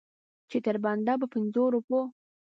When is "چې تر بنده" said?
0.49-1.13